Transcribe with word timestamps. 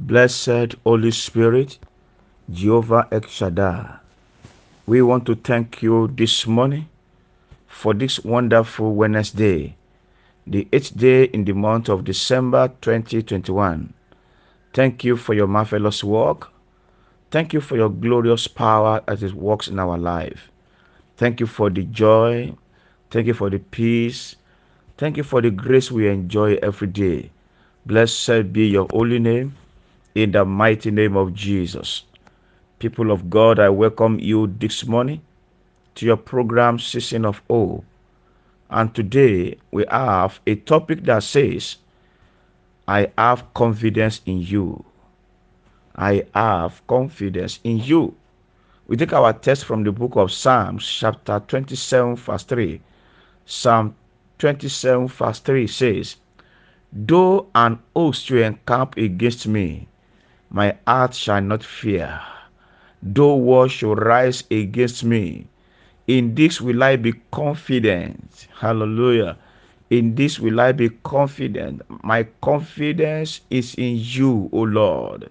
Blessed 0.00 0.76
Holy 0.82 1.10
Spirit, 1.10 1.78
Jehovah 2.50 3.06
Shaddai, 3.28 3.98
we 4.86 5.02
want 5.02 5.26
to 5.26 5.34
thank 5.34 5.82
you 5.82 6.08
this 6.16 6.46
morning 6.46 6.88
for 7.68 7.92
this 7.92 8.18
wonderful 8.24 8.94
Wednesday, 8.94 9.76
the 10.46 10.66
eighth 10.72 10.96
day 10.96 11.24
in 11.24 11.44
the 11.44 11.52
month 11.52 11.90
of 11.90 12.04
December 12.04 12.68
2021. 12.80 13.92
Thank 14.72 15.04
you 15.04 15.18
for 15.18 15.34
your 15.34 15.46
marvelous 15.46 16.02
work. 16.02 16.48
Thank 17.30 17.52
you 17.52 17.60
for 17.60 17.76
your 17.76 17.90
glorious 17.90 18.48
power 18.48 19.02
as 19.06 19.22
it 19.22 19.34
works 19.34 19.68
in 19.68 19.78
our 19.78 19.98
life. 19.98 20.50
Thank 21.18 21.40
you 21.40 21.46
for 21.46 21.68
the 21.68 21.84
joy. 21.84 22.54
Thank 23.10 23.26
you 23.26 23.34
for 23.34 23.50
the 23.50 23.58
peace. 23.58 24.34
Thank 24.96 25.18
you 25.18 25.24
for 25.24 25.42
the 25.42 25.50
grace 25.50 25.90
we 25.92 26.08
enjoy 26.08 26.54
every 26.62 26.88
day. 26.88 27.30
Blessed 27.84 28.50
be 28.54 28.66
your 28.66 28.86
holy 28.90 29.18
name 29.18 29.54
in 30.14 30.32
the 30.32 30.44
mighty 30.44 30.90
name 30.90 31.16
of 31.16 31.34
Jesus. 31.34 32.04
People 32.78 33.10
of 33.10 33.30
God, 33.30 33.58
I 33.58 33.68
welcome 33.68 34.18
you 34.18 34.46
this 34.46 34.86
morning 34.86 35.20
to 35.94 36.06
your 36.06 36.16
program 36.16 36.78
Season 36.78 37.24
of 37.24 37.42
Hope. 37.48 37.84
And 38.70 38.94
today 38.94 39.56
we 39.70 39.84
have 39.90 40.40
a 40.46 40.54
topic 40.54 41.04
that 41.04 41.22
says, 41.22 41.76
I 42.88 43.10
have 43.18 43.52
confidence 43.54 44.20
in 44.26 44.40
you. 44.40 44.84
I 45.96 46.24
have 46.34 46.86
confidence 46.86 47.60
in 47.64 47.78
you. 47.78 48.14
We 48.86 48.96
take 48.96 49.12
our 49.12 49.32
text 49.32 49.64
from 49.64 49.84
the 49.84 49.92
book 49.92 50.16
of 50.16 50.32
Psalms, 50.32 50.86
chapter 50.86 51.40
27, 51.46 52.16
verse 52.16 52.42
3. 52.44 52.80
Psalm 53.46 53.94
27 54.40 55.06
verse 55.06 55.38
3 55.40 55.66
says, 55.66 56.16
Though 56.92 57.46
an 57.54 57.78
host 57.94 58.24
should 58.24 58.42
encamp 58.42 58.96
against 58.96 59.46
me, 59.46 59.86
my 60.50 60.76
heart 60.86 61.14
shall 61.14 61.40
not 61.40 61.62
fear. 61.62 62.20
Though 63.02 63.36
war 63.36 63.68
should 63.68 64.00
rise 64.02 64.42
against 64.50 65.04
me, 65.04 65.46
in 66.06 66.34
this 66.34 66.60
will 66.60 66.82
I 66.82 66.96
be 66.96 67.14
confident. 67.30 68.48
Hallelujah. 68.58 69.38
In 69.90 70.16
this 70.16 70.40
will 70.40 70.60
I 70.60 70.72
be 70.72 70.90
confident. 71.04 71.82
My 72.04 72.24
confidence 72.42 73.40
is 73.48 73.74
in 73.76 73.96
you, 73.96 74.50
O 74.52 74.62
Lord. 74.62 75.30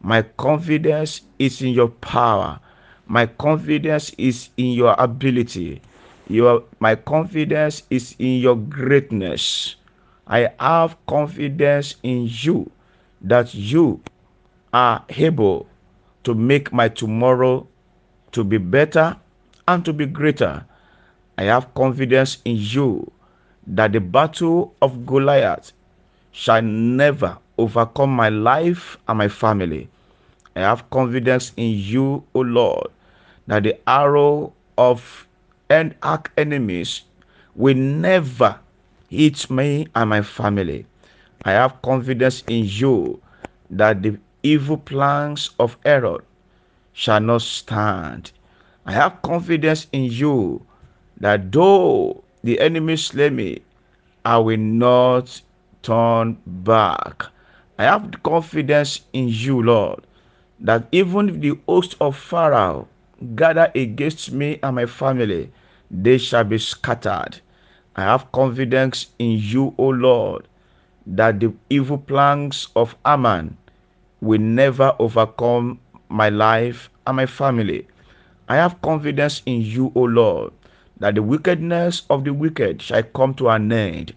My 0.00 0.22
confidence 0.22 1.22
is 1.38 1.62
in 1.62 1.68
your 1.68 1.88
power. 1.88 2.58
My 3.06 3.26
confidence 3.26 4.10
is 4.18 4.48
in 4.56 4.72
your 4.72 4.96
ability. 4.98 5.80
Your, 6.28 6.64
my 6.80 6.96
confidence 6.96 7.84
is 7.88 8.16
in 8.18 8.40
your 8.40 8.56
greatness. 8.56 9.76
I 10.26 10.50
have 10.58 10.96
confidence 11.06 11.94
in 12.02 12.28
you 12.28 12.70
that 13.22 13.54
you 13.54 14.00
are 14.76 15.02
able 15.08 15.66
to 16.22 16.34
make 16.34 16.70
my 16.70 16.86
tomorrow 16.86 17.66
to 18.30 18.44
be 18.44 18.58
better 18.58 19.16
and 19.66 19.82
to 19.86 19.92
be 19.94 20.04
greater. 20.04 20.66
I 21.38 21.44
have 21.44 21.72
confidence 21.72 22.42
in 22.44 22.56
you 22.58 23.10
that 23.68 23.92
the 23.92 24.00
battle 24.00 24.74
of 24.82 25.06
Goliath 25.06 25.72
shall 26.32 26.60
never 26.60 27.38
overcome 27.56 28.10
my 28.10 28.28
life 28.28 28.98
and 29.08 29.16
my 29.16 29.28
family. 29.28 29.88
I 30.54 30.60
have 30.60 30.90
confidence 30.90 31.52
in 31.56 31.70
you, 31.70 32.22
O 32.34 32.40
Lord, 32.40 32.88
that 33.46 33.62
the 33.62 33.78
arrow 33.88 34.52
of 34.76 35.26
and 35.70 35.94
arch 36.02 36.26
enemies 36.36 37.00
will 37.54 37.76
never 37.76 38.60
hit 39.08 39.48
me 39.48 39.88
and 39.94 40.10
my 40.10 40.20
family. 40.20 40.84
I 41.44 41.52
have 41.52 41.80
confidence 41.80 42.42
in 42.46 42.66
you 42.66 43.22
that 43.70 44.02
the 44.02 44.18
evil 44.46 44.76
plans 44.76 45.50
of 45.58 45.76
Herod 45.84 46.22
shall 46.92 47.20
not 47.20 47.42
stand. 47.42 48.30
I 48.84 48.92
have 48.92 49.20
confidence 49.22 49.88
in 49.92 50.04
you 50.04 50.64
that 51.18 51.50
though 51.50 52.22
the 52.44 52.60
enemy 52.60 52.96
slay 52.96 53.30
me, 53.30 53.62
I 54.24 54.38
will 54.38 54.58
not 54.58 55.42
turn 55.82 56.38
back. 56.46 57.24
I 57.78 57.84
have 57.84 58.22
confidence 58.22 59.00
in 59.12 59.28
you, 59.28 59.62
Lord, 59.62 60.06
that 60.60 60.86
even 60.92 61.28
if 61.28 61.40
the 61.40 61.58
host 61.68 61.96
of 62.00 62.16
Pharaoh 62.16 62.86
gather 63.34 63.70
against 63.74 64.30
me 64.30 64.60
and 64.62 64.76
my 64.76 64.86
family, 64.86 65.50
they 65.90 66.18
shall 66.18 66.44
be 66.44 66.58
scattered. 66.58 67.40
I 67.96 68.02
have 68.02 68.30
confidence 68.30 69.08
in 69.18 69.38
you, 69.38 69.74
O 69.76 69.88
Lord, 69.88 70.46
that 71.06 71.40
the 71.40 71.52
evil 71.68 71.98
plans 71.98 72.68
of 72.76 72.94
Haman 73.04 73.56
will 74.26 74.40
never 74.40 74.94
overcome 74.98 75.80
my 76.08 76.28
life 76.28 76.90
and 77.06 77.16
my 77.16 77.26
family. 77.26 77.86
I 78.48 78.56
have 78.56 78.82
confidence 78.82 79.42
in 79.46 79.62
you, 79.62 79.92
O 79.94 80.02
Lord, 80.02 80.52
that 80.98 81.14
the 81.14 81.22
wickedness 81.22 82.02
of 82.10 82.24
the 82.24 82.32
wicked 82.32 82.82
shall 82.82 83.02
come 83.02 83.34
to 83.34 83.48
an 83.48 83.72
end 83.72 84.14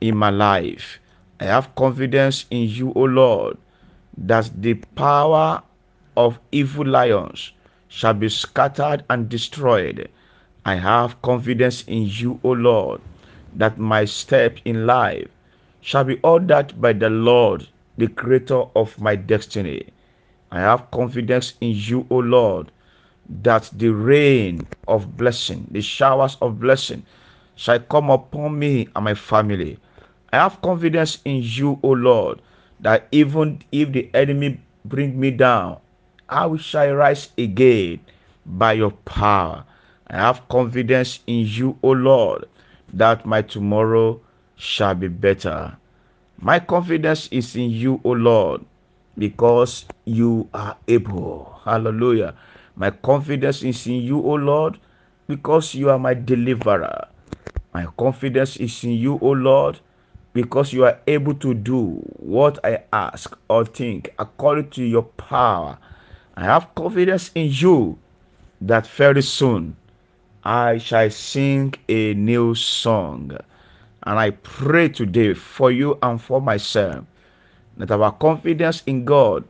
in 0.00 0.16
my 0.16 0.30
life. 0.30 0.98
I 1.40 1.44
have 1.44 1.74
confidence 1.74 2.46
in 2.50 2.68
you, 2.68 2.92
O 2.94 3.02
Lord, 3.02 3.56
that 4.16 4.50
the 4.60 4.74
power 4.74 5.62
of 6.16 6.38
evil 6.50 6.86
lions 6.86 7.52
shall 7.88 8.14
be 8.14 8.28
scattered 8.28 9.04
and 9.10 9.28
destroyed. 9.28 10.08
I 10.64 10.76
have 10.76 11.20
confidence 11.22 11.82
in 11.86 12.04
you, 12.06 12.38
O 12.44 12.52
Lord, 12.52 13.00
that 13.54 13.78
my 13.78 14.04
step 14.04 14.58
in 14.64 14.86
life 14.86 15.28
shall 15.80 16.04
be 16.04 16.20
ordered 16.22 16.80
by 16.80 16.92
the 16.92 17.10
Lord, 17.10 17.66
the 17.98 18.08
creator 18.08 18.64
of 18.76 18.98
my 19.00 19.16
destiny. 19.16 19.88
I 20.50 20.60
have 20.60 20.90
confidence 20.90 21.54
in 21.60 21.72
you, 21.74 22.06
O 22.10 22.18
Lord, 22.18 22.70
that 23.42 23.70
the 23.72 23.88
rain 23.88 24.66
of 24.88 25.16
blessing, 25.16 25.66
the 25.70 25.80
showers 25.80 26.36
of 26.42 26.60
blessing, 26.60 27.04
shall 27.56 27.80
come 27.80 28.10
upon 28.10 28.58
me 28.58 28.88
and 28.94 29.04
my 29.04 29.14
family. 29.14 29.78
I 30.32 30.38
have 30.38 30.60
confidence 30.62 31.18
in 31.24 31.40
you, 31.42 31.78
O 31.82 31.90
Lord, 31.90 32.40
that 32.80 33.08
even 33.12 33.62
if 33.70 33.92
the 33.92 34.10
enemy 34.14 34.60
bring 34.84 35.18
me 35.18 35.30
down, 35.30 35.78
I 36.28 36.56
shall 36.56 36.92
rise 36.94 37.28
again 37.36 38.00
by 38.46 38.72
your 38.74 38.90
power. 38.90 39.64
I 40.08 40.16
have 40.16 40.48
confidence 40.48 41.20
in 41.26 41.46
you, 41.46 41.78
O 41.82 41.92
Lord, 41.92 42.46
that 42.92 43.24
my 43.24 43.42
tomorrow 43.42 44.20
shall 44.56 44.94
be 44.94 45.08
better. 45.08 45.76
My 46.42 46.58
confidence 46.58 47.28
is 47.30 47.54
in 47.54 47.70
you, 47.70 48.00
O 48.02 48.10
Lord, 48.10 48.62
because 49.16 49.84
you 50.04 50.48
are 50.52 50.76
able. 50.88 51.60
Hallelujah. 51.64 52.34
My 52.74 52.90
confidence 52.90 53.62
is 53.62 53.86
in 53.86 54.02
you, 54.02 54.18
O 54.20 54.34
Lord, 54.34 54.76
because 55.28 55.72
you 55.72 55.88
are 55.88 56.00
my 56.00 56.14
deliverer. 56.14 57.06
My 57.72 57.86
confidence 57.96 58.56
is 58.56 58.82
in 58.82 58.90
you, 58.90 59.20
O 59.22 59.30
Lord, 59.30 59.78
because 60.32 60.72
you 60.72 60.84
are 60.84 60.98
able 61.06 61.34
to 61.34 61.54
do 61.54 62.02
what 62.16 62.58
I 62.64 62.82
ask 62.92 63.38
or 63.48 63.64
think 63.64 64.12
according 64.18 64.70
to 64.70 64.82
your 64.82 65.04
power. 65.04 65.78
I 66.36 66.42
have 66.42 66.74
confidence 66.74 67.30
in 67.36 67.50
you 67.52 67.98
that 68.60 68.88
very 68.88 69.22
soon 69.22 69.76
I 70.42 70.78
shall 70.78 71.08
sing 71.10 71.74
a 71.88 72.14
new 72.14 72.56
song. 72.56 73.38
And 74.04 74.18
I 74.18 74.30
pray 74.30 74.88
today 74.88 75.34
for 75.34 75.70
you 75.70 75.98
and 76.02 76.20
for 76.20 76.40
myself 76.40 77.04
that 77.76 77.90
our 77.90 78.12
confidence 78.12 78.82
in 78.86 79.04
God 79.04 79.44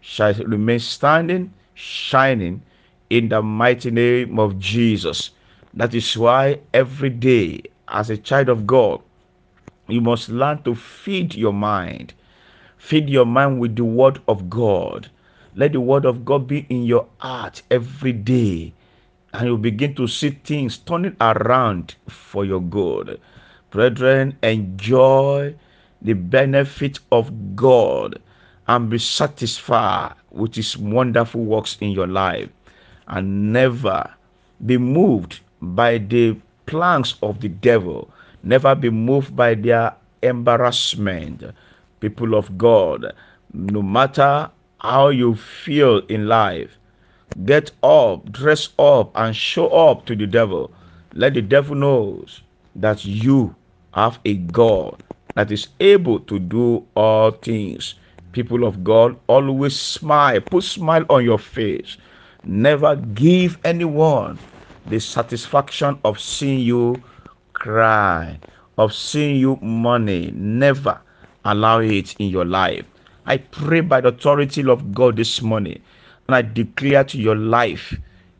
shall 0.00 0.34
remain 0.34 0.78
standing, 0.78 1.52
shining 1.74 2.62
in 3.10 3.28
the 3.28 3.42
mighty 3.42 3.90
name 3.90 4.38
of 4.38 4.58
Jesus. 4.58 5.30
That 5.74 5.94
is 5.94 6.16
why 6.16 6.60
every 6.74 7.10
day, 7.10 7.62
as 7.88 8.10
a 8.10 8.16
child 8.16 8.48
of 8.48 8.66
God, 8.66 9.00
you 9.88 10.00
must 10.00 10.28
learn 10.28 10.62
to 10.62 10.74
feed 10.74 11.34
your 11.34 11.52
mind. 11.52 12.14
Feed 12.78 13.08
your 13.08 13.26
mind 13.26 13.60
with 13.60 13.76
the 13.76 13.84
word 13.84 14.20
of 14.26 14.48
God. 14.50 15.08
Let 15.54 15.72
the 15.72 15.80
word 15.80 16.04
of 16.04 16.24
God 16.24 16.46
be 16.46 16.66
in 16.68 16.84
your 16.84 17.06
heart 17.18 17.62
every 17.70 18.12
day 18.12 18.72
and 19.34 19.46
you 19.46 19.56
begin 19.56 19.94
to 19.94 20.06
see 20.06 20.30
things 20.30 20.78
turning 20.78 21.16
around 21.20 21.94
for 22.08 22.44
your 22.44 22.60
good. 22.60 23.20
Brethren, 23.72 24.36
enjoy 24.42 25.54
the 26.00 26.12
benefit 26.12 27.00
of 27.10 27.56
God 27.56 28.20
and 28.68 28.88
be 28.88 28.98
satisfied 28.98 30.14
with 30.30 30.54
His 30.54 30.78
wonderful 30.78 31.44
works 31.44 31.76
in 31.80 31.90
your 31.90 32.06
life 32.06 32.48
and 33.08 33.52
never 33.52 34.08
be 34.64 34.78
moved 34.78 35.40
by 35.60 35.98
the 35.98 36.36
plans 36.66 37.16
of 37.20 37.40
the 37.40 37.48
devil, 37.48 38.08
never 38.44 38.76
be 38.76 38.90
moved 38.90 39.34
by 39.34 39.54
their 39.54 39.94
embarrassment. 40.22 41.42
People 41.98 42.36
of 42.36 42.56
God, 42.56 43.12
no 43.52 43.82
matter 43.82 44.50
how 44.80 45.08
you 45.08 45.34
feel 45.34 45.98
in 46.06 46.28
life, 46.28 46.78
Get 47.44 47.72
up, 47.82 48.30
dress 48.30 48.68
up, 48.78 49.12
and 49.14 49.34
show 49.34 49.68
up 49.68 50.04
to 50.04 50.14
the 50.14 50.26
devil. 50.26 50.70
Let 51.14 51.32
the 51.34 51.40
devil 51.40 51.74
knows 51.74 52.42
that 52.76 53.06
you 53.06 53.54
have 53.94 54.18
a 54.24 54.34
God 54.34 55.02
that 55.34 55.50
is 55.52 55.68
able 55.80 56.20
to 56.20 56.38
do 56.38 56.86
all 56.94 57.30
things 57.32 57.94
People 58.32 58.64
of 58.64 58.82
God, 58.82 59.16
always 59.28 59.78
smile. 59.78 60.40
Put 60.40 60.64
smile 60.64 61.04
on 61.10 61.24
your 61.24 61.38
face. 61.38 61.98
Never 62.44 62.96
give 62.96 63.58
anyone 63.64 64.38
the 64.86 65.00
satisfaction 65.00 65.98
of 66.04 66.18
seeing 66.18 66.60
you 66.60 67.02
cry, 67.52 68.40
of 68.78 68.94
seeing 68.94 69.36
you 69.36 69.56
money. 69.62 70.32
Never 70.34 71.00
allow 71.44 71.80
it 71.80 72.16
in 72.18 72.28
your 72.30 72.46
life. 72.46 72.86
I 73.26 73.36
pray 73.38 73.82
by 73.82 74.00
the 74.00 74.08
authority 74.08 74.66
of 74.68 74.94
God 74.94 75.16
this 75.16 75.42
morning, 75.42 75.82
and 76.28 76.34
I 76.34 76.42
declare 76.42 77.04
to 77.04 77.18
your 77.18 77.36
life 77.36 77.94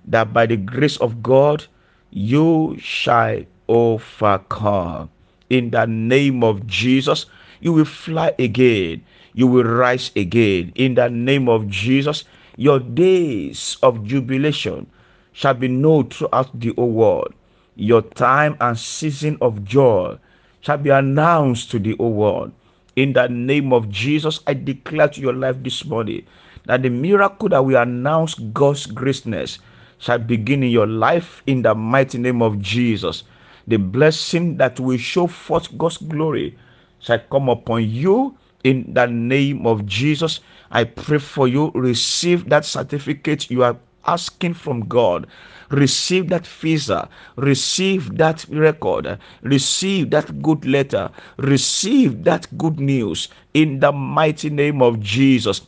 that 0.06 0.32
by 0.32 0.46
the 0.46 0.56
grace 0.56 0.96
of 0.98 1.22
God, 1.22 1.66
you 2.10 2.76
shall 2.80 3.42
overcome. 3.68 5.10
In 5.52 5.68
the 5.68 5.84
name 5.86 6.42
of 6.42 6.66
Jesus, 6.66 7.26
you 7.60 7.74
will 7.74 7.84
fly 7.84 8.32
again. 8.38 9.04
You 9.34 9.46
will 9.46 9.64
rise 9.64 10.10
again. 10.16 10.72
In 10.76 10.94
the 10.94 11.10
name 11.10 11.46
of 11.46 11.68
Jesus, 11.68 12.24
your 12.56 12.80
days 12.80 13.76
of 13.82 14.02
jubilation 14.02 14.86
shall 15.32 15.52
be 15.52 15.68
known 15.68 16.08
throughout 16.08 16.58
the 16.58 16.72
whole 16.78 16.92
world. 16.92 17.34
Your 17.76 18.00
time 18.00 18.56
and 18.62 18.78
season 18.78 19.36
of 19.42 19.62
joy 19.62 20.16
shall 20.62 20.78
be 20.78 20.88
announced 20.88 21.70
to 21.72 21.78
the 21.78 21.96
whole 21.96 22.14
world. 22.14 22.52
In 22.96 23.12
the 23.12 23.28
name 23.28 23.74
of 23.74 23.90
Jesus, 23.90 24.40
I 24.46 24.54
declare 24.54 25.08
to 25.08 25.20
your 25.20 25.34
life 25.34 25.56
this 25.62 25.84
morning 25.84 26.24
that 26.64 26.80
the 26.80 26.88
miracle 26.88 27.50
that 27.50 27.62
we 27.62 27.76
announce 27.76 28.36
God's 28.36 28.86
greatness 28.86 29.58
shall 29.98 30.18
begin 30.18 30.62
in 30.62 30.70
your 30.70 30.86
life 30.86 31.42
in 31.46 31.60
the 31.60 31.74
mighty 31.74 32.16
name 32.16 32.40
of 32.40 32.58
Jesus. 32.58 33.24
The 33.66 33.76
blessing 33.76 34.56
that 34.58 34.80
will 34.80 34.98
show 34.98 35.26
forth 35.26 35.76
God's 35.78 35.98
glory 35.98 36.58
shall 37.00 37.20
come 37.30 37.48
upon 37.48 37.88
you 37.88 38.36
in 38.64 38.92
the 38.94 39.06
name 39.06 39.66
of 39.66 39.86
Jesus. 39.86 40.40
I 40.70 40.84
pray 40.84 41.18
for 41.18 41.48
you. 41.48 41.70
Receive 41.74 42.48
that 42.48 42.64
certificate 42.64 43.50
you 43.50 43.62
are 43.62 43.76
asking 44.06 44.54
from 44.54 44.88
God. 44.88 45.26
Receive 45.70 46.28
that 46.28 46.46
visa, 46.46 47.08
receive 47.36 48.18
that 48.18 48.44
record, 48.50 49.18
receive 49.42 50.10
that 50.10 50.42
good 50.42 50.66
letter, 50.66 51.10
receive 51.38 52.24
that 52.24 52.46
good 52.58 52.78
news 52.78 53.28
in 53.54 53.80
the 53.80 53.90
mighty 53.92 54.50
name 54.50 54.82
of 54.82 55.00
Jesus. 55.00 55.62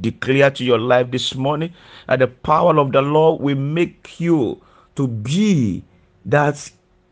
declare 0.00 0.50
to 0.50 0.64
your 0.64 0.78
life 0.78 1.10
this 1.10 1.34
morning 1.34 1.72
that 2.08 2.20
the 2.20 2.26
power 2.28 2.78
of 2.78 2.92
the 2.92 3.02
Lord 3.02 3.40
will 3.40 3.56
make 3.56 4.18
you 4.20 4.60
to 4.96 5.06
be 5.06 5.84
that 6.24 6.70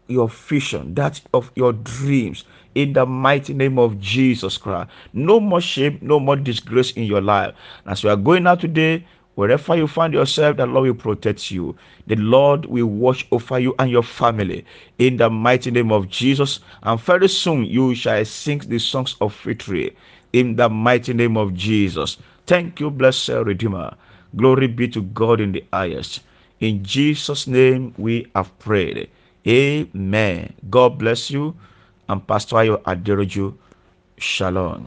your 0.08 0.28
vision, 0.28 0.94
that 0.94 1.20
of 1.32 1.50
your 1.54 1.72
dreams, 1.72 2.44
in 2.74 2.92
the 2.92 3.04
mighty 3.04 3.52
name 3.54 3.78
of 3.78 4.00
Jesus 4.00 4.56
Christ. 4.56 4.90
No 5.12 5.40
more 5.40 5.60
shame, 5.60 5.98
no 6.00 6.18
more 6.18 6.36
disgrace 6.36 6.92
in 6.92 7.04
your 7.04 7.20
life. 7.20 7.54
As 7.86 8.02
you 8.02 8.10
are 8.10 8.16
going 8.16 8.46
out 8.46 8.60
today, 8.60 9.04
Wherever 9.34 9.74
you 9.74 9.86
find 9.86 10.12
yourself, 10.12 10.58
the 10.58 10.66
Lord 10.66 10.86
will 10.86 10.94
protect 10.94 11.50
you. 11.50 11.74
The 12.06 12.16
Lord 12.16 12.66
will 12.66 12.86
watch 12.86 13.26
over 13.32 13.58
you 13.58 13.74
and 13.78 13.90
your 13.90 14.02
family 14.02 14.66
in 14.98 15.16
the 15.16 15.30
mighty 15.30 15.70
name 15.70 15.90
of 15.90 16.10
Jesus. 16.10 16.60
And 16.82 17.00
very 17.00 17.28
soon 17.28 17.64
you 17.64 17.94
shall 17.94 18.22
sing 18.26 18.58
the 18.58 18.78
songs 18.78 19.16
of 19.22 19.34
victory 19.40 19.96
in 20.34 20.56
the 20.56 20.68
mighty 20.68 21.14
name 21.14 21.38
of 21.38 21.54
Jesus. 21.54 22.18
Thank 22.46 22.78
you, 22.78 22.90
blessed 22.90 23.30
Redeemer. 23.30 23.94
Glory 24.36 24.66
be 24.66 24.86
to 24.88 25.00
God 25.00 25.40
in 25.40 25.52
the 25.52 25.64
highest. 25.72 26.20
In 26.60 26.84
Jesus' 26.84 27.46
name 27.46 27.94
we 27.96 28.26
have 28.34 28.56
prayed. 28.58 29.08
Amen. 29.46 30.54
God 30.70 30.98
bless 30.98 31.30
you. 31.30 31.56
And 32.08 32.26
Pastor 32.26 32.56
Ayo 32.56 32.82
Aderoju. 32.84 33.54
Shalom. 34.18 34.86